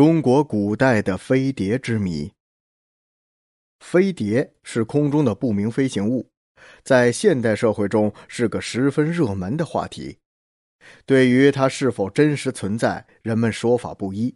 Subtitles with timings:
[0.00, 2.32] 中国古代的飞碟之谜。
[3.80, 6.30] 飞碟是空中的不明飞行物，
[6.82, 10.16] 在现代社会中是个十分热门的话题。
[11.04, 14.34] 对于它是否真实存在，人们说法不一。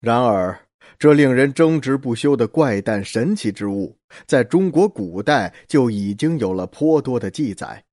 [0.00, 0.66] 然而，
[0.98, 3.96] 这令人争执不休的怪诞神奇之物，
[4.26, 7.84] 在中国古代就已经有了颇多的记载。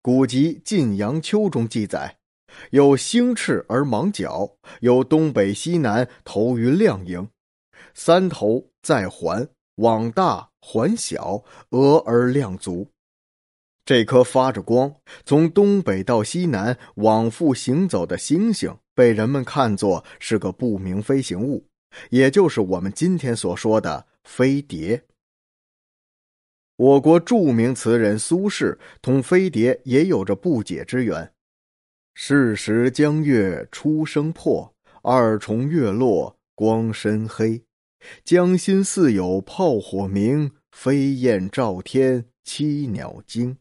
[0.00, 2.16] 古籍《晋阳秋》中记载。
[2.70, 7.28] 有星翅而芒角，有东北西南头于亮荧，
[7.94, 12.88] 三头在环，网大环小，额而亮足。
[13.84, 14.94] 这颗发着光，
[15.24, 21.66] 从东北到西南往复行走的星星，被人们看作是个不明飞行物，
[22.10, 25.04] 也就是我们今天所说的飞碟。
[26.76, 31.32] 我国著名词人苏轼同飞碟也有着不解之缘。
[32.14, 37.62] 是时江月初升破，二重月落光深黑。
[38.24, 43.56] 江心似有炮火鸣，飞燕照天栖鸟惊。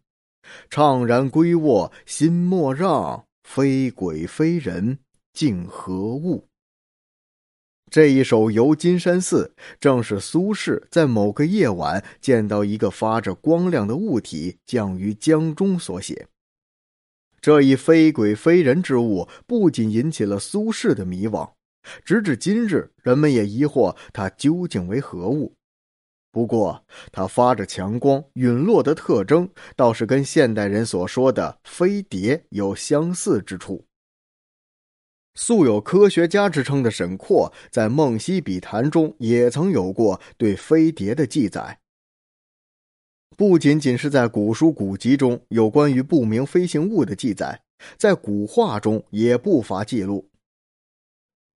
[0.69, 4.99] 怅然归卧心莫让，非鬼非人
[5.33, 6.47] 竟何物？
[7.89, 16.27] 这一首《游金山寺》正是苏轼在某个夜晚见到一个发着光亮的物体降于江中所写。
[17.41, 21.53] 这一非鬼非人之物，不仅引起了苏轼的迷惘，
[22.05, 25.55] 直至今日，人们也疑惑它究竟为何物。
[26.31, 33.85] 不过，它发着强光、陨落的特征，倒是跟现代人所说的飞碟有相似之处。
[35.35, 41.80] 素有科学家之称的沈括，在《梦溪笔谈》中也曾有过对飞碟的记载。
[43.37, 47.61] 不仅仅是在古书古籍中有关于不明飞行物的记载，
[47.97, 50.29] 在古画中也不乏记录。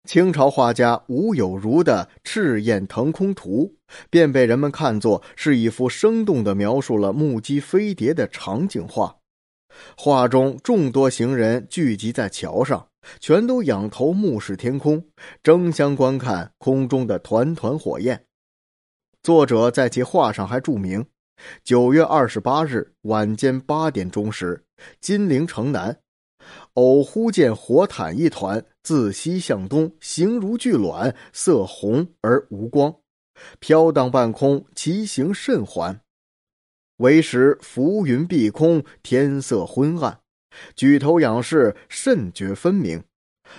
[0.04, 3.76] 清朝画家吴有如的《赤焰腾空图》
[4.10, 9.16] 便被人们看作是一幅生动的描述了目击飞碟的场景画。
[9.96, 12.88] 画中众多行人聚集在桥上，
[13.20, 15.04] 全都仰头目视天空，
[15.42, 18.24] 争相观看空中的团团火焰。
[19.22, 21.06] 作者在其画上还注明。
[21.64, 24.64] 九月二十八日晚间八点钟时，
[25.00, 25.96] 金陵城南，
[26.74, 32.94] 偶忽见火毯一团自西向东，形如巨卵，色红而无光，
[33.60, 36.00] 飘荡半空，其形甚缓。
[36.96, 40.20] 为时浮云蔽空，天色昏暗，
[40.76, 43.02] 举头仰视，甚觉分明。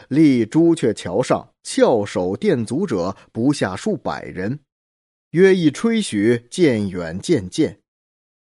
[0.07, 4.59] 立朱雀桥上，翘首殿足者不下数百人。
[5.33, 7.79] 约一吹许，渐远渐渐，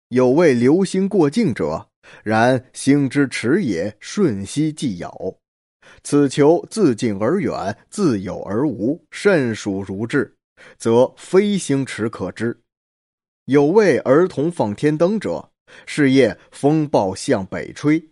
[0.09, 1.89] 有谓流星过境者，
[2.23, 5.39] 然星之迟也，瞬息即杳。
[6.03, 10.37] 此球自近而远，自有而无，甚属如至，
[10.77, 12.61] 则非星驰可知。
[13.47, 15.51] 有谓儿童放天灯者，
[15.87, 18.11] 是夜风暴向北吹，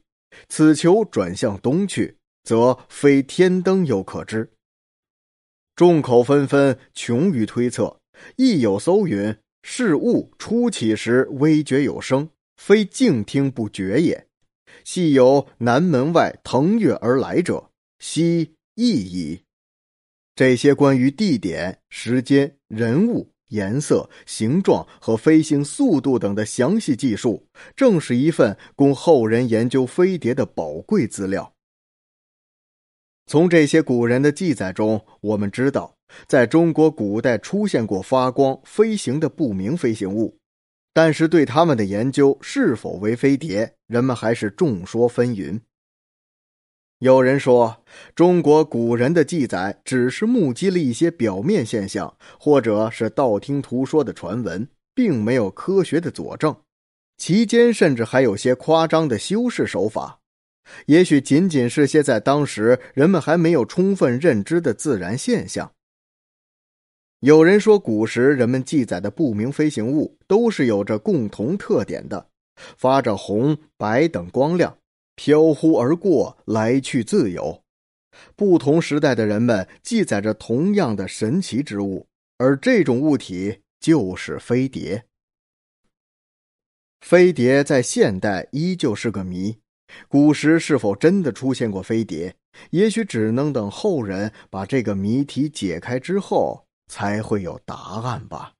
[0.48, 4.50] 此球转向东去，则非天灯有可知。
[5.76, 7.99] 众口纷纷，穷于推测。
[8.36, 14.26] 亦有搜云：“是物初起时微觉有声，非静听不觉也。
[14.84, 19.42] 系由南门外腾跃而来者，悉亦矣。”
[20.34, 31.52] 这些关于地点、时间、人物、颜色、形状和飞行速度等的详细记述，正是一份供后人研究飞碟的宝贵资料。
[33.30, 35.94] 从这些古人的记载中，我们知道。
[36.26, 40.36] 在中国古代出现过发光飞行的不明飞行物，
[40.92, 45.60] 但是对他们的研究是否为飞碟，人们还是众说纷纭。
[46.98, 47.84] 有人说，
[48.16, 56.56] 中国古人的记载只是目击了一些表面现象，或者是道听途说的传闻，并没有科学的佐证，
[57.16, 60.19] 其间甚至还有些夸张的修饰手法。
[60.86, 65.72] 也许仅仅是些在当时人们还没有充分认知的自然现象。
[67.20, 72.28] 有人说，古时人们记载的不明飞行物都是有着共同特点的，
[72.76, 74.78] 发着红、白等光亮，
[75.16, 77.62] 飘忽而过，来去自由。
[78.34, 82.06] 不同时代的人们记载着同样的神奇之物，
[82.38, 85.04] 而这种物体就是飞碟。
[87.00, 89.58] 飞碟在现代依旧是个谜，
[90.08, 92.34] 古时是否真的出现过飞碟，
[92.70, 96.66] 也许只能等后人把这个谜题解开之后。
[96.90, 98.54] 才会有答案吧。